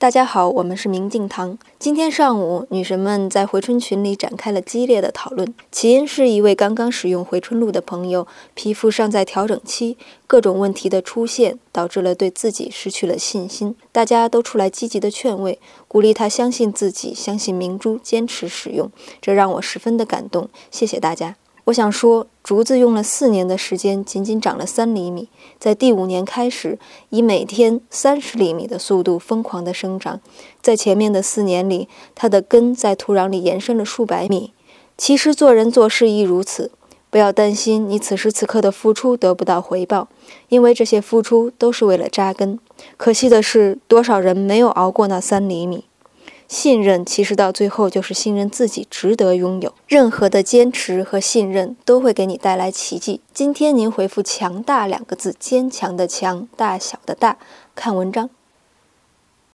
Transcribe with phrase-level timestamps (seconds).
[0.00, 1.58] 大家好，我们是明镜堂。
[1.76, 5.52] 今天上午，女神们在回春群里展开了激烈的讨论。
[5.72, 8.24] 起因是一位刚刚使用回春露的朋友，
[8.54, 9.98] 皮肤尚在调整期，
[10.28, 13.74] 各种问题的出现，导致了对自己失去了信心。
[13.90, 15.58] 大家都出来积极的劝慰，
[15.88, 18.88] 鼓励她相信自己，相信明珠，坚持使用。
[19.20, 20.48] 这让我十分的感动。
[20.70, 21.34] 谢谢大家。
[21.64, 25.28] 我想说，竹子用了四年的时间，仅仅长了三厘米，
[25.58, 26.78] 在第五年开始，
[27.10, 30.18] 以每天三十厘米的速度疯狂地生长。
[30.62, 34.54] 在前面的四年里，它的根在土壤里延伸了数百米。
[34.96, 36.70] 其实做人做事亦如此，
[37.10, 40.08] 不要担心你此时此刻的付出得不到回报，
[40.48, 42.58] 因为这些付出都是为了扎根。
[42.96, 45.84] 可惜的是，多少人没有熬过那三厘米。
[46.48, 49.72] 信任其实到最后就是信任自己值得拥有。
[49.86, 53.20] 任何的坚持和信任都会给你带来奇迹。
[53.32, 57.36] 今天您回复“强大”两个字，坚强的强，大小的大，
[57.74, 58.30] 看文章。